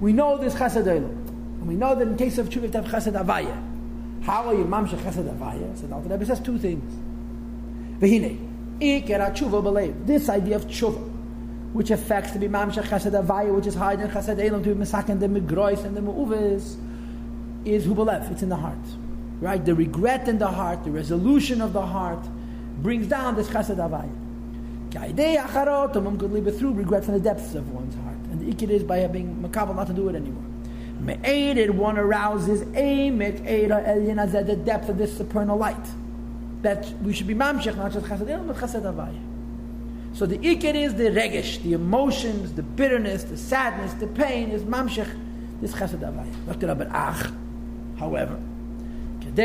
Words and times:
We 0.00 0.12
know 0.12 0.36
there's 0.38 0.54
chesed 0.54 0.84
olam. 0.84 1.10
And 1.60 1.66
we 1.66 1.74
know 1.74 1.94
that 1.94 2.06
in 2.06 2.16
case 2.16 2.38
of 2.38 2.48
tshuva, 2.48 2.62
you 2.62 2.70
have 2.70 2.84
chesed 2.84 3.12
avaya. 3.12 3.56
How 4.22 4.46
are 4.48 4.54
you 4.54 4.64
mamshech 4.64 4.98
chesed 4.98 5.24
avaya? 5.24 5.76
So 5.76 5.86
the 5.86 5.94
Alter 5.94 6.08
Rebbe 6.10 6.26
says 6.26 6.40
two 6.40 6.58
things. 6.58 6.94
V'hine, 8.00 8.38
ikera 8.80 9.30
tshuva 9.34 9.62
b'leiv. 9.62 10.06
This 10.06 10.28
idea 10.28 10.56
of 10.56 10.66
tshuva, 10.66 11.02
which 11.72 11.90
affects 11.90 12.32
to 12.32 12.38
be 12.38 12.48
mamshech 12.48 12.84
chesed 12.84 13.12
avaya, 13.12 13.52
which 13.54 13.66
is 13.66 13.74
higher 13.74 13.96
than 13.96 14.10
chesed 14.10 14.38
elam, 14.38 14.62
to 14.62 14.74
be 14.74 14.84
misaken 14.84 15.18
the 15.18 15.26
migrois 15.26 15.84
and 15.84 15.96
the 15.96 16.00
mu'uvis, 16.00 16.76
is 17.64 17.84
hu 17.84 17.94
b'lev. 17.94 18.30
It's 18.30 18.42
in 18.42 18.48
the 18.48 18.56
heart. 18.56 18.76
Right? 19.40 19.64
The 19.64 19.74
regret 19.74 20.28
in 20.28 20.38
the 20.38 20.48
heart, 20.48 20.84
the 20.84 20.90
resolution 20.90 21.60
of 21.60 21.72
the 21.72 21.86
heart, 21.86 22.24
brings 22.78 23.06
down 23.08 23.34
this 23.34 23.48
chesed 23.48 23.76
avaya. 23.76 24.10
Through 24.90 26.72
regret 26.72 27.04
from 27.04 27.14
the 27.14 27.20
depths 27.20 27.54
of 27.54 27.70
one's 27.72 27.94
heart. 27.96 28.17
And 28.30 28.40
the 28.40 28.52
ikid 28.52 28.70
is 28.70 28.82
by 28.84 29.06
being 29.06 29.36
makabal 29.42 29.74
not 29.76 29.86
to 29.86 29.92
do 29.92 30.08
it 30.08 30.14
anymore. 30.14 30.42
Me'eded, 31.00 31.70
one 31.70 31.96
arouses 31.96 32.64
emek 32.64 33.46
eda 33.48 33.82
elyin 33.86 34.46
the 34.46 34.56
depth 34.56 34.88
of 34.88 34.98
this 34.98 35.16
supernal 35.16 35.56
light. 35.56 35.76
That 36.62 36.92
we 37.02 37.12
should 37.12 37.26
be 37.28 37.34
mamshech, 37.34 37.76
not 37.76 37.92
just 37.92 38.06
chesed 38.06 38.46
but 38.46 38.56
chesed. 38.56 39.18
So 40.12 40.26
the 40.26 40.38
ikid 40.38 40.74
is 40.74 40.94
the 40.94 41.10
regesh, 41.10 41.62
the 41.62 41.74
emotions, 41.74 42.52
the 42.54 42.62
bitterness, 42.62 43.24
the 43.24 43.36
sadness, 43.36 43.92
the 43.94 44.08
pain 44.08 44.50
is 44.50 44.62
mamshech, 44.62 45.08
this 45.60 45.72
chesed 45.72 46.00
avaya. 46.00 46.32
Dr. 46.46 46.66
Rabbi 46.66 46.86
Ach, 46.90 47.30
however, 47.98 48.40
it 49.20 49.36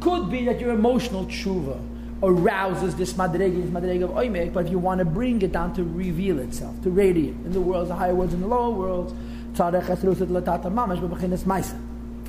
could 0.00 0.30
be 0.30 0.44
that 0.44 0.60
your 0.60 0.70
emotional 0.70 1.26
tshuva 1.26 1.78
arouses 2.22 2.94
this 2.96 3.14
madrega, 3.14 3.62
this 3.62 3.70
madrega 3.70 4.04
of 4.04 4.10
oimek, 4.10 4.52
but 4.52 4.66
if 4.66 4.70
you 4.70 4.78
want 4.78 4.98
to 4.98 5.04
bring 5.04 5.40
it 5.42 5.52
down 5.52 5.72
to 5.74 5.82
reveal 5.82 6.38
itself, 6.38 6.80
to 6.82 6.90
radiate 6.90 7.34
in 7.46 7.52
the 7.52 7.60
worlds, 7.60 7.88
the 7.88 7.94
higher 7.94 8.14
worlds 8.14 8.34
and 8.34 8.42
the 8.42 8.46
lower 8.46 8.70
worlds, 8.70 9.14
for 9.56 9.70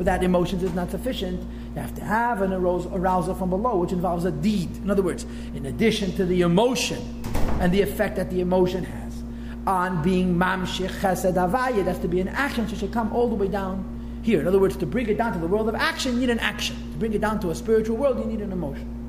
that 0.04 0.24
emotions 0.24 0.64
is 0.64 0.74
not 0.74 0.90
sufficient. 0.90 1.40
You 1.76 1.82
have 1.82 1.94
to 1.96 2.04
have 2.04 2.42
an 2.42 2.54
arousal 2.54 3.36
from 3.36 3.50
below, 3.52 3.78
which 3.78 3.92
involves 3.92 4.26
a 4.26 4.32
deed. 4.32 4.76
In 4.78 4.90
other 4.90 5.04
words, 5.04 5.26
in 5.54 5.66
addition 5.68 6.14
to 6.16 6.26
the 6.26 6.42
emotion 6.42 7.24
and 7.60 7.72
the 7.72 7.82
effect 7.82 8.16
that 8.16 8.30
the 8.30 8.42
emotion 8.42 8.84
has 8.84 9.24
on 9.68 10.02
being 10.02 10.36
mamshich 10.36 10.90
chesed 11.02 11.34
avaya, 11.34 11.86
that's 11.86 12.00
to 12.00 12.08
be 12.08 12.20
an 12.20 12.30
action, 12.30 12.68
so 12.68 12.74
it 12.74 12.80
should 12.80 12.92
come 12.92 13.14
all 13.14 13.30
the 13.30 13.36
way 13.36 13.48
down 13.48 13.86
here. 14.24 14.40
In 14.40 14.48
other 14.48 14.60
words, 14.60 14.76
to 14.78 14.86
bring 14.86 15.08
it 15.08 15.18
down 15.18 15.34
to 15.34 15.40
the 15.40 15.48
world 15.48 15.70
of 15.70 15.76
action, 15.76 16.14
you 16.16 16.22
need 16.22 16.30
an 16.32 16.40
action. 16.40 16.76
To 16.94 16.98
bring 16.98 17.14
it 17.14 17.22
down 17.22 17.40
to 17.42 17.52
a 17.52 17.56
spiritual 17.56 17.98
world, 17.98 18.18
you 18.18 18.26
need 18.26 18.42
an 18.42 18.52
emotion. 18.52 19.01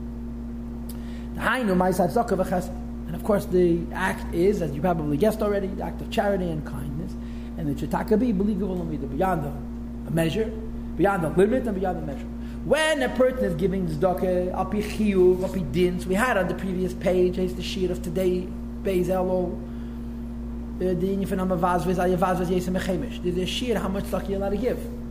And 1.43 3.17
of 3.17 3.25
course, 3.25 3.45
the 3.47 3.81
act 3.93 4.35
is, 4.35 4.63
as 4.63 4.73
you 4.73 4.81
probably 4.81 5.17
guessed 5.17 5.43
already, 5.43 5.67
the 5.67 5.83
act 5.83 6.01
of 6.01 6.11
charity 6.11 6.49
and 6.49 6.65
kindness. 6.65 7.13
And 7.59 7.69
the 7.69 7.87
chitaka 7.87 8.19
be 8.19 8.33
believable 8.33 8.77
beyond 8.77 9.45
the 9.45 10.11
measure, 10.11 10.51
beyond 10.97 11.25
the 11.25 11.31
limit, 11.31 11.67
and 11.67 11.79
beyond 11.79 11.99
the 11.99 12.07
measure. 12.07 12.27
When 12.65 13.03
a 13.03 13.09
person 13.09 13.45
is 13.45 13.55
giving 13.57 13.89
tzedakah, 13.89 14.55
api 14.55 14.83
chiyuv, 14.83 15.45
api 15.45 15.61
dins, 15.61 16.07
we 16.07 16.15
had 16.15 16.39
on 16.39 16.47
the 16.47 16.55
previous 16.55 16.95
page, 16.95 17.37
here's 17.37 17.55
the 17.55 17.63
sheet 17.63 17.91
of 17.91 18.03
today, 18.03 18.47
Beis 18.85 19.09
Elo, 19.09 19.47
uh, 19.47 20.79
the 20.79 20.95
inyan 20.95 21.29
from 21.29 21.41
Amavaz, 21.41 21.83
Vizayah 21.83 22.17
Vaz, 22.17 22.49
Yesem 22.49 22.81
Echemish. 22.81 23.21
There's 23.23 23.37
a 23.37 23.47
sheet 23.47 23.77
how 23.77 23.89
much 23.89 24.05
tzedakah 24.05 24.29
you're 24.29 24.39
allowed 24.39 24.51
to 24.51 24.57
give. 24.59 25.02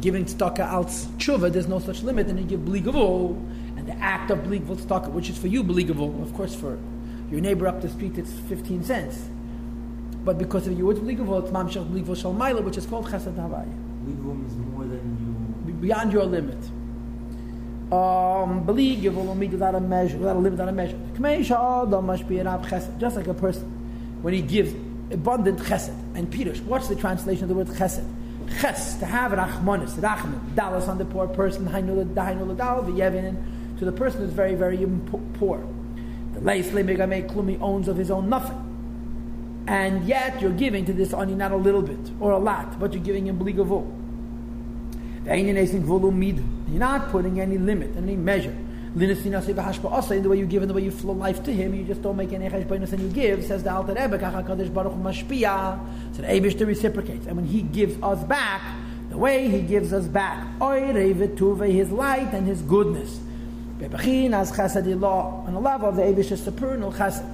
Giving 0.00 0.24
tzedakah 0.24 0.60
out 0.60 0.86
tshuva, 0.86 1.52
there's 1.52 1.68
no 1.68 1.78
such 1.78 2.02
limit, 2.02 2.28
and 2.28 2.38
you 2.38 2.44
give 2.44 2.60
bligavul, 2.60 3.36
and 3.76 3.86
the 3.86 3.94
act 3.96 4.30
of 4.30 4.42
believable 4.44 4.76
tzedakah, 4.76 5.10
which 5.10 5.28
is 5.28 5.36
for 5.36 5.46
you 5.46 5.62
believable, 5.62 6.22
of 6.22 6.32
course, 6.34 6.54
for 6.54 6.78
your 7.30 7.40
neighbor 7.40 7.68
up 7.68 7.80
the 7.80 7.88
street, 7.88 8.18
it's 8.18 8.32
15 8.48 8.84
cents. 8.84 9.28
But 10.24 10.38
because 10.38 10.66
of 10.66 10.76
you, 10.76 10.90
it's 10.90 11.00
believable, 11.00 11.38
it's 11.38 11.50
mamshach 11.50 11.88
believable 11.88 12.14
shalmaila, 12.14 12.62
which 12.62 12.76
is 12.76 12.86
called 12.86 13.06
chesed 13.06 13.34
havaya. 13.34 13.68
Believable 14.04 14.46
is 14.46 14.54
more 14.56 14.84
than 14.84 15.64
you. 15.66 15.72
Beyond 15.74 16.12
your 16.12 16.24
limit. 16.24 16.58
Um, 17.92 18.64
believable 18.64 19.34
mean 19.34 19.50
without 19.50 19.74
a 19.74 19.80
measure, 19.80 20.16
without 20.18 20.36
a 20.36 20.38
limit, 20.38 20.52
without 20.52 20.68
a 20.68 20.72
measure. 20.72 20.98
Kmei 21.14 21.44
sha'adam 21.44 22.04
mashbiyar 22.04 22.46
ab 22.46 22.66
chesed, 22.66 22.98
just 22.98 23.16
like 23.16 23.26
a 23.26 23.34
person, 23.34 23.66
when 24.22 24.34
he 24.34 24.42
gives 24.42 24.72
abundant 25.10 25.58
chesed. 25.60 25.96
And 26.14 26.30
Peter, 26.30 26.54
what's 26.64 26.88
the 26.88 26.96
translation 26.96 27.44
of 27.44 27.48
the 27.48 27.54
word 27.54 27.68
chesed? 27.68 28.06
Ches, 28.58 28.94
to 28.96 29.06
have 29.06 29.32
rachmanis, 29.32 29.94
rachman, 30.00 30.54
dallas 30.54 30.88
on 30.88 30.98
the 30.98 31.04
poor 31.04 31.28
person, 31.28 31.66
hainu 31.66 31.96
the 31.96 32.04
dal, 32.04 32.82
v'yevin, 32.82 33.36
to 33.78 33.84
the 33.84 33.92
person 33.92 34.20
who's 34.20 34.32
very, 34.32 34.54
very 34.54 34.76
poor. 35.34 35.66
The 36.34 36.40
Leis 36.40 36.68
Klumi 36.68 37.60
owns 37.60 37.88
of 37.88 37.96
his 37.96 38.10
own 38.10 38.28
nothing. 38.28 38.66
And 39.66 40.04
yet 40.04 40.40
you're 40.42 40.52
giving 40.52 40.84
to 40.86 40.92
this 40.92 41.14
oni 41.14 41.34
not 41.34 41.52
a 41.52 41.56
little 41.56 41.82
bit 41.82 42.10
or 42.18 42.32
a 42.32 42.38
lot, 42.38 42.78
but 42.80 42.92
you're 42.92 43.02
giving 43.02 43.26
him 43.26 43.38
bligavul. 43.38 43.86
You're 45.24 46.78
not 46.78 47.10
putting 47.10 47.40
any 47.40 47.58
limit, 47.58 47.96
any 47.96 48.16
measure. 48.16 48.56
In 48.92 50.22
the 50.22 50.28
way 50.28 50.38
you 50.38 50.46
give 50.46 50.62
and 50.62 50.70
the 50.70 50.74
way 50.74 50.82
you 50.82 50.90
flow 50.90 51.12
life 51.12 51.44
to 51.44 51.52
him, 51.52 51.74
you 51.74 51.84
just 51.84 52.02
don't 52.02 52.16
make 52.16 52.32
any 52.32 52.48
cheshbonis 52.48 52.92
and 52.92 53.00
you 53.00 53.08
give, 53.08 53.44
says 53.44 53.62
the 53.62 53.72
Alter 53.72 53.94
Rebbe, 53.94 54.18
Baruch 54.18 54.46
Mashpia. 54.94 55.78
So 56.16 56.22
the 56.22 56.28
Abish 56.28 56.58
reciprocates. 56.66 57.26
And 57.26 57.36
when 57.36 57.46
he 57.46 57.62
gives 57.62 58.02
us 58.02 58.24
back, 58.24 58.62
the 59.10 59.16
way 59.16 59.48
he 59.48 59.60
gives 59.62 59.92
us 59.92 60.06
back, 60.06 60.44
his 60.60 61.90
light 61.92 62.32
and 62.32 62.46
his 62.48 62.62
goodness. 62.62 63.20
On 63.80 63.88
the 63.88 65.60
level 65.60 65.88
of 65.88 65.96
the 65.96 66.02
Eibush 66.02 66.36
supernal 66.36 66.92
chesed. 66.92 67.24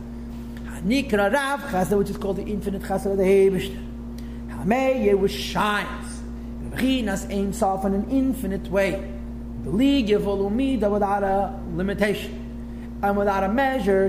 Hanikra 0.67 1.33
Rav 1.33 1.61
chesed, 1.63 1.97
which 1.99 2.11
is 2.11 2.19
called 2.19 2.37
the 2.37 2.45
infinite 2.45 2.83
chesed 2.83 3.11
of 3.11 3.17
the 3.17 3.25
Eibush. 3.25 3.75
Hameye, 4.51 5.15
which 5.19 5.33
shines. 5.33 6.23
Bebechinas 6.63 7.31
Ein 7.33 7.53
Sof 7.55 7.85
in 7.87 7.95
an 7.95 8.11
infinite 8.11 8.71
way. 8.71 9.16
The 9.67 9.73
league 9.73 10.11
Olumida 10.23 10.89
without 10.89 11.25
a 11.25 11.59
limitation. 11.75 12.45
And 13.03 13.17
without 13.17 13.43
a 13.43 13.49
measure, 13.49 14.09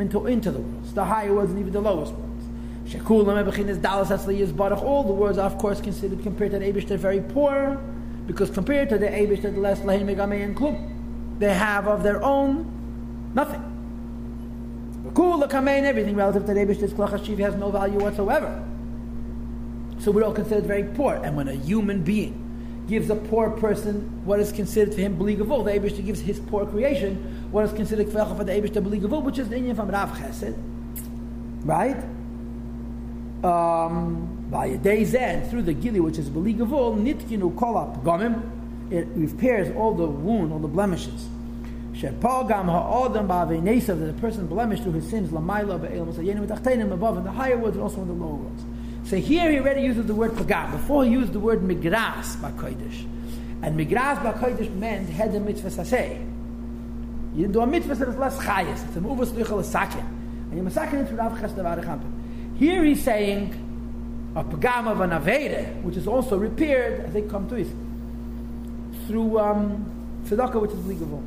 into, 0.00 0.26
into 0.28 0.52
the 0.52 0.60
worlds, 0.60 0.94
the 0.94 1.04
higher 1.04 1.34
worlds 1.34 1.50
and 1.50 1.58
even 1.58 1.72
the 1.72 1.80
lowest 1.80 2.12
worlds. 2.12 2.44
All 4.82 5.02
the 5.02 5.12
words 5.12 5.36
are, 5.36 5.46
of 5.46 5.58
course, 5.58 5.80
considered 5.80 6.22
compared 6.22 6.52
to 6.52 6.60
the 6.60 6.64
Abish, 6.64 6.86
they're 6.86 6.96
very 6.96 7.20
poor 7.20 7.82
because 8.28 8.50
compared 8.50 8.88
to 8.90 8.98
the 8.98 9.08
Abish, 9.08 9.42
the 9.42 9.50
less 9.50 9.80
and 9.80 10.56
Klum, 10.56 11.40
they 11.40 11.52
have 11.52 11.88
of 11.88 12.04
their 12.04 12.22
own 12.22 13.32
nothing. 13.34 13.62
Kula 15.12 15.50
Kamein, 15.50 15.82
everything 15.82 16.14
relative 16.14 16.46
to 16.46 16.54
the 16.54 16.60
Abish, 16.60 16.78
this 16.78 16.92
Klach 16.92 17.38
has 17.38 17.56
no 17.56 17.72
value 17.72 17.98
whatsoever. 17.98 18.64
So 19.98 20.12
we're 20.12 20.22
all 20.22 20.32
considered 20.32 20.66
very 20.66 20.84
poor. 20.84 21.20
And 21.24 21.36
when 21.36 21.48
a 21.48 21.54
human 21.54 22.04
being 22.04 22.41
gives 22.92 23.08
a 23.08 23.16
poor 23.16 23.48
person 23.48 24.22
what 24.26 24.38
is 24.38 24.52
considered 24.52 24.94
for 24.94 25.00
him 25.00 25.16
beligavul, 25.16 25.64
the 25.64 25.70
Abish 25.72 26.04
gives 26.04 26.20
his 26.20 26.38
poor 26.38 26.66
creation 26.66 27.48
what 27.50 27.64
is 27.64 27.72
considered 27.72 28.06
for 28.12 28.44
the 28.44 28.52
Abish 28.52 28.74
to 28.74 28.82
beligavul, 28.82 29.22
which 29.22 29.38
is 29.38 29.48
the 29.48 29.56
Indian 29.56 29.74
from 29.74 29.90
Rav 29.90 30.10
Chesed. 30.10 30.54
Right? 31.64 31.96
Um, 33.42 34.46
by 34.50 34.66
a 34.66 34.76
day's 34.76 35.14
end, 35.14 35.50
through 35.50 35.62
the 35.62 35.72
gili, 35.72 36.00
which 36.00 36.18
is 36.18 36.28
beligavul, 36.28 37.00
nitkinu 37.02 37.54
kolap 37.54 38.02
gomim, 38.02 38.42
it 38.92 39.08
repairs 39.14 39.74
all 39.74 39.94
the 39.94 40.06
wound, 40.06 40.52
all 40.52 40.58
the 40.58 40.68
blemishes. 40.68 41.28
Shepagam 41.94 42.66
ha'odam 42.66 43.26
ba'avenesav, 43.26 43.86
that 43.86 44.14
the 44.14 44.20
person 44.20 44.46
blemished 44.46 44.82
through 44.82 44.92
his 44.92 45.08
sins, 45.08 45.30
lamaila 45.30 45.80
ba'elam 45.80 46.92
above, 46.92 47.16
in 47.16 47.24
the 47.24 47.32
higher 47.32 47.56
worlds 47.56 47.76
and 47.76 47.82
also 47.82 48.02
in 48.02 48.08
the 48.08 48.14
lower 48.14 48.34
worlds. 48.34 48.64
So 49.12 49.18
here 49.18 49.50
he 49.50 49.58
already 49.58 49.82
uses 49.82 50.06
the 50.06 50.14
word 50.14 50.30
pagam. 50.30 50.72
Before 50.72 51.04
he 51.04 51.10
used 51.10 51.34
the 51.34 51.38
word 51.38 51.60
migras 51.60 52.34
ba'kodesh. 52.36 53.04
And 53.60 53.78
migras 53.78 54.16
ba'kodesh 54.22 54.74
meant 54.76 55.10
head 55.10 55.34
a 55.34 55.38
mitzvah 55.38 55.68
saseh. 55.68 56.26
You 57.36 57.46
do 57.46 57.60
a 57.60 57.66
mitzvah 57.66 57.94
that 57.96 58.08
is 58.08 58.16
less 58.16 58.38
chayas. 58.38 58.82
It's 58.86 58.96
a 58.96 59.00
muvas 59.00 59.32
lichal 59.32 59.62
sakin. 59.62 60.00
And 60.00 60.54
you're 60.54 60.64
masakin 60.64 61.00
into 61.00 61.14
Rav 61.14 61.38
Chesed 61.38 62.02
Here 62.56 62.82
he's 62.84 63.02
saying, 63.02 64.32
a 64.34 64.42
pagam 64.44 64.90
of 64.90 65.02
an 65.02 65.10
aveda, 65.10 65.82
which 65.82 65.98
is 65.98 66.08
also 66.08 66.38
repaired, 66.38 67.00
as 67.00 67.12
they 67.12 67.20
come 67.20 67.46
to 67.50 67.56
it, 67.56 67.68
through 69.06 69.38
um, 69.38 69.92
tzedakah, 70.24 70.58
which 70.58 70.70
is 70.70 70.86
legal. 70.86 71.22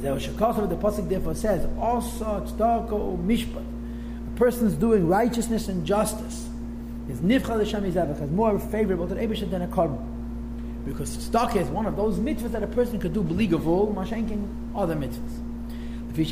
The 0.00 0.08
pasuk 0.08 1.06
therefore 1.06 1.34
says, 1.34 1.68
"Also 1.78 2.46
tzedakah 2.46 3.26
mishpat." 3.26 3.62
A 4.34 4.38
person 4.38 4.66
is 4.68 4.74
doing 4.74 5.06
righteousness 5.06 5.68
and 5.68 5.84
justice. 5.84 6.48
Is 7.08 7.20
nifchal 7.20 7.60
l'shem 7.60 7.84
is 7.84 8.30
more 8.30 8.58
favorable 8.58 9.08
to 9.08 9.14
the 9.14 9.20
than 9.46 9.62
a 9.62 9.66
korban. 9.66 10.00
Because 10.84 11.16
tzedakah 11.16 11.56
is 11.56 11.68
one 11.68 11.86
of 11.86 11.96
those 11.96 12.18
mitzvahs 12.18 12.52
that 12.52 12.62
a 12.62 12.66
person 12.66 12.98
could 12.98 13.12
do 13.12 13.22
beligavul, 13.22 13.94
mashenkin 13.94 14.48
other 14.74 14.96
mitzvahs. 14.96 15.40
Every 16.14 16.26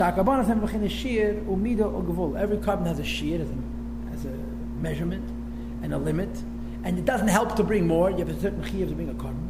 korban 2.59 2.87
has 2.87 2.99
a 2.99 3.05
shear, 3.05 3.39
has 3.39 3.49
a, 3.49 4.11
has 4.11 4.25
a 4.27 4.37
measurement 4.81 5.25
and 5.83 5.95
a 5.95 5.99
limit, 5.99 6.31
and 6.85 6.99
it 6.99 7.05
doesn't 7.05 7.29
help 7.29 7.57
to 7.57 7.63
bring 7.63 7.87
more. 7.87 8.11
You 8.11 8.19
have 8.19 8.29
a 8.29 8.41
certain 8.41 8.63
chiyuv 8.63 8.89
to 8.89 8.95
bring 8.95 9.09
a 9.09 9.15
korban. 9.15 9.49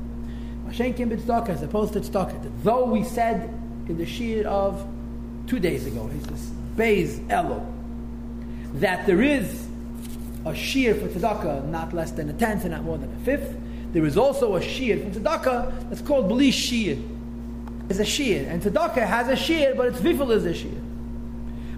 Mashenkim 0.66 1.10
b'tzedakah, 1.10 1.50
as 1.50 1.62
opposed 1.62 1.94
to 1.94 2.00
tzedakah. 2.00 2.50
Though 2.62 2.84
we 2.84 3.04
said 3.04 3.48
in 3.88 3.98
the 3.98 4.06
shir 4.06 4.46
of 4.46 4.86
two 5.46 5.58
days 5.58 5.86
ago, 5.86 6.08
he 6.08 6.20
says, 6.20 6.50
Beis 6.76 7.28
Elo, 7.30 7.66
that 8.74 9.06
there 9.06 9.22
is 9.22 9.66
a 10.50 10.54
shear 10.54 10.94
for 10.94 11.08
tzedakah 11.08 11.66
not 11.68 11.92
less 11.92 12.12
than 12.12 12.28
a 12.28 12.32
tenth 12.32 12.62
and 12.62 12.72
not 12.72 12.82
more 12.82 12.98
than 12.98 13.12
a 13.12 13.24
fifth. 13.24 13.56
There 13.92 14.04
is 14.04 14.16
also 14.16 14.56
a 14.56 14.62
shear 14.62 14.98
for 14.98 15.10
tzedakah 15.10 15.88
that's 15.88 16.02
called 16.02 16.28
beli 16.28 16.50
shear. 16.50 16.98
It's 17.88 17.98
a 17.98 18.04
shear, 18.04 18.48
and 18.48 18.62
tzedakah 18.62 19.06
has 19.06 19.28
a 19.28 19.36
shear, 19.36 19.74
but 19.74 19.88
its 19.88 20.00
vifel 20.00 20.30
is 20.30 20.44
a 20.44 20.54
shear. 20.54 20.80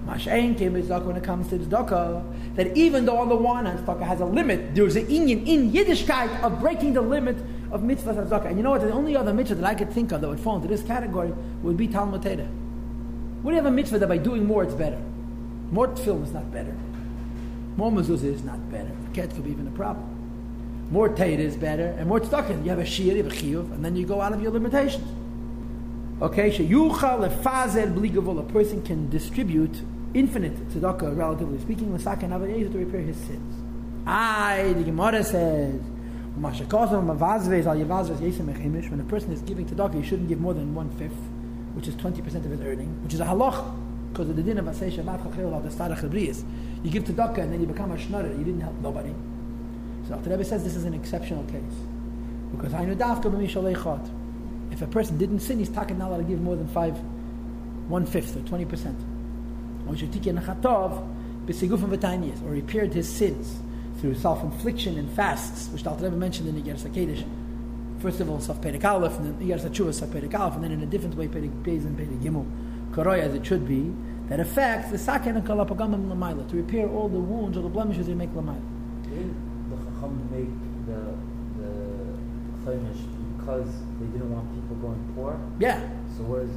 Masha'in 0.06 0.58
came 0.58 0.74
tzedakah 0.74 1.04
when 1.04 1.16
it 1.16 1.24
comes 1.24 1.48
to 1.48 1.58
tzedakah, 1.58 2.54
that 2.56 2.76
even 2.76 3.06
though 3.06 3.16
on 3.19 3.28
the 3.28 3.36
one 3.36 3.64
hand 3.64 3.78
tzedakah 3.78 4.02
has 4.02 4.20
a 4.20 4.26
limit, 4.26 4.74
there's 4.74 4.96
an 4.96 5.06
inyan 5.06 5.46
in 5.46 5.72
Yiddishkeit 5.72 6.42
of 6.42 6.60
breaking 6.60 6.92
the 6.92 7.00
limit 7.00 7.36
of 7.70 7.80
mitzvahs 7.80 8.28
tzedakah. 8.28 8.46
And 8.46 8.56
you 8.58 8.62
know 8.62 8.70
what? 8.70 8.82
The 8.82 8.90
only 8.90 9.16
other 9.16 9.32
mitzvah 9.32 9.54
that 9.56 9.64
I 9.64 9.74
could 9.74 9.90
think 9.90 10.12
of 10.12 10.20
that 10.20 10.28
would 10.28 10.40
fall 10.40 10.56
into 10.56 10.69
this 10.69 10.82
category 10.82 11.32
would 11.62 11.76
be 11.76 11.88
Talmud 11.88 12.22
Torah. 12.22 12.36
Do 12.36 13.48
you 13.48 13.54
have 13.54 13.66
a 13.66 13.70
mitzvah 13.70 13.98
that 14.00 14.08
by 14.08 14.19
doing 14.19 14.44
more 14.44 14.64
it's 14.64 14.74
better? 14.74 15.00
More 15.70 15.88
tefillin 15.88 16.24
is 16.24 16.32
not 16.32 16.52
better. 16.52 16.76
More 17.76 17.90
mezuzah 17.90 18.24
is 18.24 18.42
not 18.42 18.70
better. 18.70 18.90
Ket 19.14 19.30
could 19.34 19.44
be 19.44 19.50
even 19.50 19.66
a 19.66 19.70
problem. 19.70 20.06
More 20.90 21.08
Torah 21.08 21.28
is 21.28 21.56
better, 21.56 21.94
and 21.98 22.06
more 22.08 22.20
tzedakah. 22.20 22.62
You 22.62 22.70
have 22.70 22.78
a 22.78 22.84
shir, 22.84 23.04
you 23.04 23.22
have 23.22 23.32
a 23.32 23.34
chiyuv, 23.34 23.72
and 23.72 23.82
then 23.82 23.96
you 23.96 24.04
go 24.04 24.20
out 24.20 24.32
of 24.34 24.42
your 24.42 24.52
limitations. 24.52 25.08
Okay, 26.20 26.50
sheyuchal 26.50 27.20
lefazel. 27.26 28.38
A 28.38 28.42
person 28.52 28.82
can 28.82 29.08
distribute 29.08 29.82
infinite 30.12 30.54
tzedakah, 30.69 31.16
relatively 31.16 31.58
speaking, 31.60 31.94
l'saken 31.94 32.30
avayez 32.30 32.70
to 32.70 32.78
repair 32.78 33.00
his 33.00 33.16
sins. 33.16 33.54
I, 34.06 34.74
the 34.76 34.84
Gemara 34.84 35.24
says, 35.24 35.80
when 36.34 36.52
a 39.00 39.04
person 39.04 39.32
is 39.32 39.42
giving 39.42 39.66
tzedakah, 39.66 39.94
he 39.94 40.02
shouldn't 40.02 40.28
give 40.28 40.40
more 40.40 40.54
than 40.54 40.74
one 40.74 40.90
fifth, 40.98 41.16
which 41.74 41.88
is 41.88 41.94
twenty 41.96 42.20
percent 42.20 42.44
of 42.44 42.50
his 42.50 42.60
earning, 42.60 43.02
which 43.02 43.14
is 43.14 43.20
a 43.20 43.24
halach 43.24 43.64
because 44.12 44.29
of 44.29 44.37
the 44.37 44.43
din 44.43 44.59
of 44.59 44.67
Asay 44.67 44.93
Shabbat 44.93 45.23
Chachel 45.23 45.62
the 45.62 45.70
Starach 45.70 46.00
Hebriyas. 46.00 46.44
You 46.82 46.91
give 46.91 47.05
tzedakah 47.05 47.38
and 47.38 47.53
then 47.53 47.61
you 47.61 47.67
become 47.67 47.91
a 47.93 47.99
shnutter. 47.99 48.29
You 48.29 48.44
didn't 48.44 48.61
help 48.61 48.79
nobody. 48.81 49.14
So 50.06 50.17
the 50.17 50.31
Rebbe 50.31 50.44
says 50.44 50.62
this 50.62 50.76
is 50.76 50.85
an 50.85 50.93
exceptional 50.93 51.44
case 51.44 51.62
because 52.50 52.75
I 52.75 52.85
know 52.85 52.94
dafka 52.94 54.11
If 54.70 54.82
a 54.82 54.87
person 54.87 55.17
didn't 55.17 55.41
sin, 55.41 55.59
he's 55.59 55.70
talking 55.70 55.99
not 55.99 56.09
allowed 56.09 56.19
to 56.19 56.25
give 56.25 56.43
more 56.43 56.56
than 56.56 56.69
five, 56.69 56.99
one 57.88 58.05
fifth 58.05 58.37
or 58.37 58.41
twenty 58.41 58.67
percent. 58.67 58.99
Once 59.87 60.03
you 60.03 60.09
tikkie 60.09 60.38
nachatov 60.38 61.08
b'siguf 61.47 61.79
v'tainis, 61.79 62.44
or 62.44 62.50
repaired 62.50 62.93
his 62.93 63.08
sins 63.08 63.56
through 64.00 64.15
self-infliction 64.15 64.99
and 64.99 65.11
fasts, 65.12 65.70
which 65.70 65.85
the 65.85 65.91
Rebbe 65.91 66.17
mentioned 66.17 66.49
in 66.49 66.55
the 66.55 66.61
Ger 66.61 66.75
Sakedish. 66.75 67.25
First 68.00 68.20
of 68.20 68.29
all, 68.29 68.41
self 68.41 68.61
Perek 68.61 68.85
and 68.85 69.41
then 69.41 69.49
Ger 69.49 69.56
Satshuva, 69.56 69.94
self 69.94 70.11
Perek 70.11 70.55
and 70.55 70.65
then 70.65 70.73
in 70.73 70.82
a 70.82 70.87
different 70.87 71.15
way, 71.17 71.29
Perek 71.29 71.44
and 71.44 71.99
Perek 71.99 72.20
Gimel 72.20 72.47
karoy 72.93 73.21
as 73.21 73.35
it 73.35 73.44
should 73.44 73.67
be, 73.67 73.93
that 74.29 74.41
affects 74.41 74.91
the 74.91 74.97
saken 74.97 75.37
and 75.37 75.44
kalapagamim 75.44 76.09
lamaila, 76.09 76.49
to 76.49 76.56
repair 76.56 76.89
all 76.89 77.09
the 77.09 77.19
wounds 77.19 77.56
or 77.56 77.62
the 77.62 77.69
blemishes 77.69 78.06
they 78.06 78.15
make 78.15 78.31
lamaila. 78.31 78.61
Didn't 79.05 79.35
the 79.69 79.77
Chacham 79.77 80.29
make 80.31 80.53
the 80.87 81.15
the 81.59 81.71
chaimish 82.65 83.03
because 83.39 83.71
they 83.99 84.06
didn't 84.06 84.33
want 84.33 84.53
people 84.55 84.77
going 84.77 85.12
poor? 85.15 85.39
Yeah. 85.59 85.81
So 86.17 86.25
whereas 86.25 86.50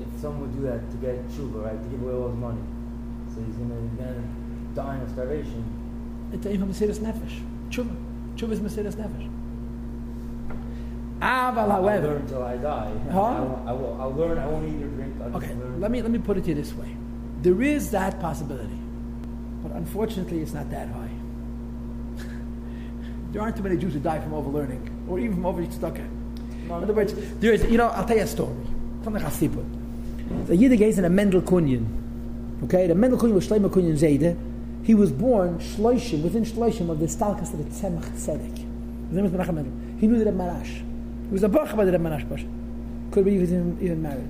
if 0.00 0.20
someone 0.20 0.42
would 0.42 0.56
do 0.56 0.62
that 0.62 0.90
to 0.90 0.96
get 0.98 1.26
tshuva, 1.28 1.64
right, 1.64 1.82
to 1.82 1.88
give 1.88 2.02
away 2.02 2.12
all 2.12 2.28
his 2.28 2.36
money, 2.36 2.60
so 3.32 3.40
he's 3.40 3.56
gonna, 3.56 3.80
he's 3.80 3.98
gonna 3.98 4.22
die 4.74 4.98
of 4.98 5.10
starvation. 5.10 5.64
It's 6.32 6.46
even 6.46 6.68
Mesiris 6.68 6.98
Nefesh. 6.98 7.40
Tshuva. 7.70 7.94
Tshuva 8.36 8.52
is 8.52 8.60
Mesiris 8.60 8.96
Nefesh. 8.96 9.31
Aval, 11.22 11.70
however, 11.70 12.08
I'll 12.08 12.12
learn 12.14 12.22
until 12.22 12.42
I 12.42 12.56
die. 12.56 12.92
Huh? 13.12 13.20
I, 13.20 13.40
will, 13.40 13.64
I 13.66 13.72
will. 13.72 13.98
I'll 14.02 14.12
learn. 14.12 14.38
I 14.38 14.46
won't 14.48 14.68
eat 14.68 14.82
or 14.82 14.88
drink. 14.88 15.14
I'll 15.22 15.36
Okay, 15.36 15.54
learn. 15.54 15.80
let 15.80 15.90
me 15.92 16.02
let 16.02 16.10
me 16.10 16.18
put 16.18 16.36
it 16.36 16.42
to 16.44 16.48
you 16.48 16.54
this 16.56 16.72
way: 16.74 16.96
there 17.42 17.62
is 17.62 17.90
that 17.92 18.18
possibility, 18.20 18.78
but 19.62 19.70
unfortunately, 19.72 20.40
it's 20.40 20.52
not 20.52 20.68
that 20.70 20.88
high. 20.88 21.10
there 23.32 23.40
aren't 23.40 23.56
too 23.56 23.62
many 23.62 23.76
Jews 23.76 23.94
who 23.94 24.00
die 24.00 24.18
from 24.20 24.34
overlearning 24.34 24.82
or 25.08 25.18
even 25.20 25.34
from 25.34 25.46
over 25.46 25.62
tzedakah. 25.62 26.08
In 26.66 26.70
other 26.72 26.92
words, 26.92 27.14
there 27.38 27.52
is. 27.52 27.64
You 27.70 27.78
know, 27.78 27.88
I'll 27.88 28.04
tell 28.04 28.16
you 28.16 28.24
a 28.24 28.26
story 28.26 28.56
from 29.04 29.12
the 29.14 29.20
Chasiput. 29.20 30.46
The 30.46 30.56
Yiddish 30.56 30.80
is 30.80 30.98
in 30.98 31.04
a 31.04 31.10
Mendel 31.10 31.42
Cunin. 31.42 31.86
Okay, 32.64 32.86
the 32.86 32.94
Mendel 32.94 33.18
Cunin 33.18 33.34
was 33.34 33.46
Shlomo 33.46 33.68
Cunin 33.68 33.94
Zayde. 33.98 34.36
He 34.84 34.94
was 34.94 35.12
born 35.12 35.58
Shloishim 35.58 36.22
within 36.22 36.44
Shloishim 36.44 36.90
of 36.90 36.98
the 36.98 37.06
Stalkas 37.06 37.52
of 37.52 37.58
the 37.58 37.64
Tzemach 37.64 38.08
Tzedek. 38.10 38.56
His 38.56 39.12
name 39.16 39.22
was 39.24 39.32
Menachem 39.32 39.54
Mendel. 39.54 39.72
He 40.00 40.06
knew 40.08 40.18
the 40.24 40.30
Maharash. 40.30 40.82
He 41.32 41.34
was 41.34 41.44
a 41.44 41.48
Bach 41.48 41.74
by 41.74 41.86
the 41.86 41.92
Rebbe 41.92 42.26
Pasha. 42.28 42.46
Could 43.10 43.24
be 43.24 43.32
even, 43.32 43.78
even 43.80 44.02
married. 44.02 44.28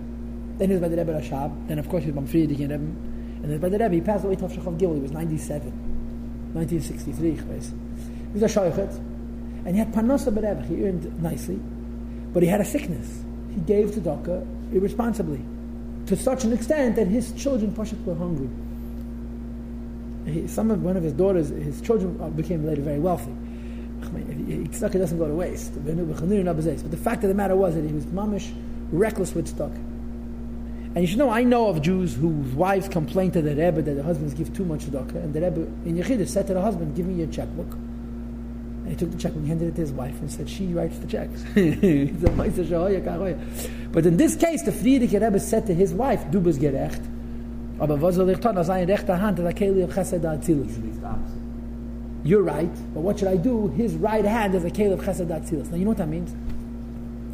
Then 0.57 0.69
he 0.69 0.75
was 0.75 0.83
by 0.83 0.87
the 0.87 0.97
Rebbe 0.97 1.21
Rashab. 1.21 1.67
Then, 1.67 1.81
of 1.81 1.89
course, 1.89 2.05
he 2.05 2.13
was 2.13 2.25
by 2.25 2.31
Frierdiker 2.31 2.61
Rebbe. 2.61 2.75
And 2.75 3.45
then 3.51 3.59
by 3.59 3.71
the 3.71 3.79
Rebbe, 3.81 3.95
he 3.97 4.01
passed 4.01 4.25
away 4.25 4.37
to 4.37 4.45
Shachov 4.45 4.79
Gil. 4.79 4.95
He 4.95 5.01
was 5.01 5.11
97. 5.11 5.73
1963, 6.53 7.31
He 7.33 8.39
was 8.39 8.43
a 8.45 8.47
Shoichet. 8.47 8.97
And 9.67 9.75
he 9.75 9.79
had 9.81 9.93
Panosa 9.93 10.27
Rebbe. 10.27 10.63
He 10.69 10.87
earned 10.87 11.21
nicely. 11.21 11.59
But 12.33 12.45
he 12.45 12.49
had 12.49 12.61
a 12.61 12.65
sickness. 12.65 13.25
He 13.53 13.61
gave 13.63 13.93
to 13.95 14.01
Doka 14.01 14.47
irresponsibly. 14.73 15.41
To 16.07 16.15
such 16.15 16.45
an 16.45 16.53
extent 16.53 16.95
that 16.95 17.09
his 17.09 17.33
children, 17.33 17.75
Pasha, 17.75 17.97
were 18.05 18.15
hungry. 18.15 18.49
He, 20.33 20.47
some 20.47 20.71
of 20.71 20.81
one 20.85 20.97
of 20.97 21.03
his 21.03 21.15
daughters, 21.15 21.49
his 21.49 21.81
children 21.81 22.17
uh, 22.23 22.29
became 22.29 22.65
later 22.65 22.83
very 22.83 23.01
wealthy. 23.01 23.35
Tzedakah 24.13 24.99
doesn't 24.99 25.19
go 25.19 25.27
to 25.27 25.35
waste. 25.35 25.73
But 25.75 25.97
the 26.91 26.97
fact 26.97 27.25
of 27.25 27.29
the 27.29 27.35
matter 27.35 27.57
was 27.57 27.75
that 27.75 27.85
he 27.85 27.93
was 27.93 28.07
mamish 28.07 28.53
reckless 28.91 29.35
with 29.35 29.57
tzedakah. 29.57 29.81
And 30.95 31.03
you 31.03 31.07
should 31.07 31.19
know, 31.19 31.31
I 31.31 31.43
know 31.43 31.69
of 31.69 31.81
Jews 31.81 32.15
whose 32.15 32.53
wives 32.53 32.87
complain 32.89 33.31
to 33.33 33.41
the 33.41 33.51
Rebbe 33.51 33.81
that 33.81 33.95
their 33.95 34.03
husbands 34.03 34.35
give 34.35 34.55
too 34.55 34.65
much 34.65 34.81
tzedakah, 34.81 35.17
and 35.17 35.33
the 35.33 35.41
Rebbe 35.41 35.63
in 35.87 35.97
Yechidus 35.97 36.29
said 36.29 36.47
to 36.49 36.55
the 36.55 36.61
husband, 36.61 36.95
"Give 36.95 37.07
me 37.07 37.15
your 37.15 37.29
checkbook." 37.29 37.73
And 37.73 38.89
he 38.89 38.97
took 38.97 39.11
the 39.11 39.17
checkbook, 39.17 39.47
handed 39.47 39.69
it 39.69 39.75
to 39.77 39.81
his 39.81 39.93
wife, 39.93 40.21
and 40.21 40.31
said, 40.31 40.49
"She 40.51 40.67
writes 40.67 40.99
the 40.99 41.07
checks." 41.07 41.43
but 43.93 44.07
in 44.07 44.17
this 44.19 44.37
case, 44.37 44.63
the 44.63 44.73
Frierdiker 44.73 45.23
Rebbe 45.23 45.41
said 45.41 45.67
to 45.67 45.75
his 45.75 45.95
wife, 45.95 46.31
"Du 46.31 46.41
bist 46.41 46.61
gerecht." 46.61 47.01
Aber 47.79 48.01
was 48.01 48.15
soll 48.15 48.29
ich 48.31 48.39
tun? 48.39 48.55
Das 48.55 48.71
eine 48.71 48.87
rechte 48.87 49.21
Hand, 49.21 49.41
of 49.41 49.47
Chesed 49.47 50.25
Atzilus. 50.25 50.69
Usually 50.69 50.89
it's 50.89 50.99
the 51.01 51.07
opposite. 51.07 51.43
You're 52.25 52.43
right, 52.43 52.73
but 52.95 53.01
what 53.01 53.19
should 53.19 53.29
I 53.29 53.37
do? 53.37 53.69
His 53.69 53.95
right 53.97 54.25
hand 54.25 54.55
is 54.55 54.65
a 54.65 54.71
Caleb 54.71 55.01
Chesed 55.01 55.27
Atzilus. 55.27 55.71
Now 55.71 55.77
you 55.77 55.85
know 55.85 55.91
what 55.91 55.99
that 55.99 56.09
means? 56.09 56.33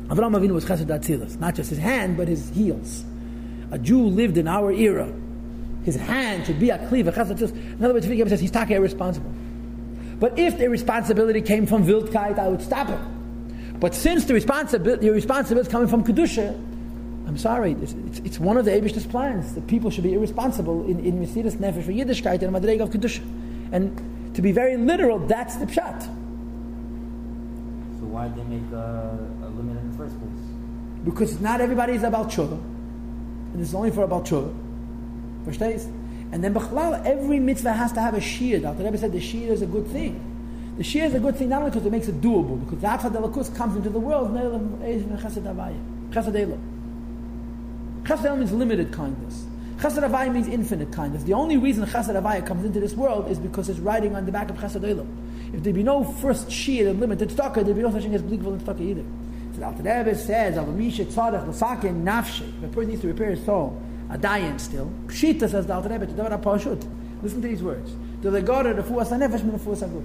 Avraham 0.09 0.35
Avinu 0.35 0.53
was 0.53 0.65
Chesed 0.65 0.87
Atzilus, 0.87 1.39
not 1.39 1.55
just 1.55 1.69
his 1.69 1.79
hand, 1.79 2.17
but 2.17 2.27
his 2.27 2.49
heels. 2.51 3.05
A 3.71 3.79
Jew 3.79 4.03
lived 4.07 4.39
in 4.39 4.49
our 4.49 4.73
era. 4.73 5.13
His 5.85 5.97
hand 5.97 6.47
should 6.47 6.59
be 6.59 6.71
a 6.71 6.87
cleaver, 6.89 7.13
Chesed 7.13 7.37
Atzilus. 7.37 7.53
In 7.53 7.85
other 7.85 7.93
words, 7.93 8.07
Frierdiker 8.07 8.31
says 8.31 8.41
he's 8.41 8.51
taka 8.51 8.77
irresponsible. 8.77 9.31
But 10.19 10.39
if 10.39 10.57
the 10.59 10.69
responsibility 10.69 11.43
came 11.43 11.67
from 11.67 11.87
Wildkeit, 11.87 12.39
I 12.39 12.49
would 12.49 12.63
stop 12.63 12.89
it. 12.89 12.99
But 13.79 13.95
since 13.95 14.25
the 14.25 14.35
responsibility, 14.35 15.07
the 15.07 15.13
responsibility 15.13 15.69
is 15.69 15.73
coming 15.73 15.89
from 15.89 16.03
Kedusha, 16.03 16.55
I'm 17.29 17.37
sorry, 17.37 17.73
it's, 17.83 17.93
it's, 17.93 18.19
it's 18.21 18.41
one 18.41 18.57
of 18.57 18.65
the 18.65 18.71
Abish's 18.71 19.07
plans 19.07 19.55
that 19.55 19.67
people 19.67 19.91
should 19.91 20.05
be 20.05 20.15
irresponsible 20.15 20.87
in, 20.87 20.99
in 21.01 21.21
Mesiris 21.21 21.57
Nefesh 21.57 21.85
for 21.85 21.93
Yiddishkeit 21.93 22.43
and 22.43 22.57
Madreg 22.57 22.81
of 22.81 22.89
Kedusha. 22.89 23.23
And 23.71 24.18
to 24.39 24.43
be 24.43 24.53
very 24.53 24.77
literal, 24.77 25.19
that's 25.19 25.57
the 25.57 25.67
pshat. 25.67 26.01
So 27.99 28.07
why 28.07 28.29
did 28.29 28.37
they 28.37 28.45
make 28.45 28.71
a, 28.71 29.19
a 29.43 29.49
limit 29.49 29.79
in 29.79 29.91
the 29.91 29.97
first 29.97 30.17
place? 30.17 30.31
Because 31.05 31.41
not 31.41 31.61
everybody 31.61 31.95
is 31.95 32.05
about 32.05 32.31
tshuva. 32.31 32.53
And 32.53 33.61
it's 33.61 33.75
only 33.75 33.91
for 33.91 34.05
about 34.05 34.27
tshuva. 34.27 34.55
Verstehst? 35.45 35.91
And 36.31 36.45
then 36.45 36.55
Bechlal, 36.55 37.05
every 37.05 37.41
mitzvah 37.41 37.73
has 37.73 37.91
to 37.95 38.01
have 38.01 38.15
a 38.15 38.21
shir. 38.21 38.61
The 38.61 38.75
Rebbe 38.75 38.97
said 38.97 39.11
the 39.11 39.21
shir 39.21 39.53
is 39.53 39.63
a 39.63 39.67
good 39.67 39.89
thing. 39.89 40.23
The 40.77 40.85
shir 40.85 41.07
is 41.07 41.15
a 41.15 41.19
good 41.19 41.35
thing 41.35 41.49
not 41.49 41.63
only 41.63 41.73
because 41.73 41.87
it 41.87 41.91
makes 41.91 42.07
it 42.07 42.21
doable, 42.21 42.65
because 42.65 42.79
that's 42.79 43.03
how 43.03 43.09
the 43.09 43.19
lakus 43.19 43.53
comes 43.57 43.75
into 43.75 43.91
the 43.91 43.99
world. 43.99 44.31
Chesed. 46.13 46.59
Chesed 48.05 48.39
means 48.39 48.53
limited 48.53 48.93
kindness. 48.93 49.48
Chesed 49.79 50.03
Avaya 50.03 50.33
means 50.33 50.49
infinite 50.49 50.91
kindness. 50.91 51.23
The 51.23 51.35
only 51.35 51.57
reason 51.57 51.87
Chesed 51.87 52.21
Avaya 52.21 52.45
comes 52.45 52.65
into 52.65 52.81
this 52.81 52.95
world 52.95 53.31
is 53.31 53.39
because 53.39 53.69
it's 53.69 53.79
riding 53.79 54.17
on 54.17 54.27
the 54.27 54.33
back 54.33 54.51
of 54.51 54.57
Chesed 54.57 54.83
Elah. 54.83 55.07
If 55.53 55.63
there'd 55.63 55.77
be 55.77 55.85
no 55.85 56.03
first 56.03 56.51
shir 56.51 56.89
and 56.89 56.99
limited 56.99 57.29
tzedakah, 57.29 57.65
there'd 57.65 57.77
be 57.77 57.83
no 57.83 57.93
such 57.93 58.03
thing 58.03 58.15
as 58.15 58.23
blikvul 58.23 58.55
and 58.55 58.61
tzedakah 58.61 58.81
either. 58.81 59.05
So 59.53 59.61
the 59.61 59.67
Alter 59.67 59.83
Rebbe 59.85 60.15
says, 60.17 60.57
"Avamisha 60.57 61.07
tzadach 61.07 61.47
l'sakin 61.47 62.05
nafshe." 62.05 62.43
If 62.59 62.65
a 62.65 62.69
person 62.75 62.91
needs 62.91 63.03
to 63.03 63.07
repair 63.07 63.31
his 63.31 63.45
soul, 63.45 63.81
a 64.11 64.19
dying 64.19 64.59
still. 64.59 64.91
Pshita 65.07 65.49
says 65.49 65.67
the 65.67 65.75
Alter 65.75 65.91
Rebbe 65.91 66.07
to 66.07 66.13
Pashut. 66.13 66.85
Listen 67.23 67.41
to 67.41 67.47
these 67.47 67.63
words. 67.63 67.93
The 68.23 68.31
legora 68.31 68.75
the 68.75 68.83
fuas 68.83 69.11
hanefesh 69.11 69.45
min 69.45 69.61
fuas 69.61 69.89
haguf. 69.89 70.03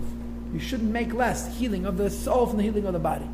You 0.54 0.60
shouldn't 0.60 0.92
make 0.92 1.16
less 1.16 1.58
healing 1.58 1.88
of 1.88 1.98
the 1.98 2.12
soul 2.12 2.46
from 2.46 2.58
the 2.58 2.64
healing 2.64 2.86
of 2.86 2.94
the 2.94 3.00
body. 3.00 3.28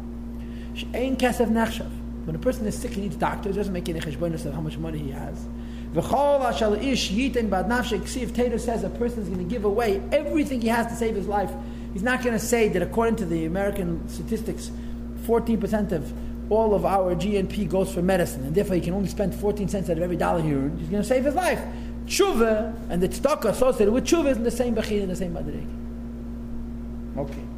Ein 0.94 1.18
kesef 1.18 1.50
nechshav. 1.50 1.90
When 2.24 2.36
a 2.36 2.40
person 2.40 2.66
is 2.66 2.76
sick, 2.76 2.92
he 2.92 3.02
needs 3.02 3.18
doctors. 3.18 3.58
Doesn't 3.58 3.74
make 3.74 3.90
any 3.90 4.00
cheshbonis 4.00 4.46
of 4.46 4.54
how 4.54 4.62
much 4.62 4.78
money 4.78 5.00
he 5.00 5.12
has. 5.12 5.46
V'chol 5.94 6.42
ashal 6.42 6.84
ish 6.84 7.12
yitin 7.12 7.50
bad 7.50 7.66
nafshe 7.68 8.00
ksiv. 8.00 8.34
Tater 8.34 8.60
says 8.60 8.84
a 8.84 8.90
person 8.90 9.24
is 9.24 9.30
going 9.30 9.40
to 9.40 9.50
give 9.50 9.66
away 9.66 10.02
everything 10.12 10.62
he 10.62 10.68
has 10.68 10.88
to 10.88 10.96
save 10.96 11.16
his 11.16 11.28
life. 11.28 11.52
He's 11.94 12.04
not 12.04 12.24
going 12.24 12.38
to 12.38 12.46
say 12.46 12.70
that 12.70 12.82
according 12.82 13.16
to 13.18 13.26
the 13.26 13.46
American 13.46 14.08
statistics, 14.08 14.72
14% 15.26 15.92
of 15.92 16.14
all 16.52 16.74
of 16.74 16.86
our 16.86 17.16
GNP 17.16 17.70
goes 17.70 17.92
for 17.94 18.02
medicine, 18.02 18.44
and 18.44 18.56
therefore 18.56 18.76
he 18.76 18.82
can 18.82 18.94
only 18.94 19.10
spend 19.10 19.34
14 19.34 19.68
cents 19.68 19.90
out 19.90 19.98
of 19.98 20.04
every 20.04 20.18
dollar 20.18 20.42
he 20.42 20.54
earns. 20.54 20.80
He's 20.80 20.90
going 20.90 21.02
to 21.02 21.08
save 21.08 21.26
his 21.26 21.36
life. 21.36 21.62
tshuva 22.06 22.74
and 22.90 23.02
the 23.02 23.10
tzedakah 23.10 23.46
associated 23.46 23.94
with 23.94 24.06
tshuva 24.06 24.32
is 24.32 24.38
in 24.38 24.44
the 24.44 24.52
same 24.52 24.76
bechir, 24.76 25.02
and 25.02 25.12
the 25.12 25.16
same 25.16 25.34
madrig. 25.34 25.68
Okay. 27.18 27.49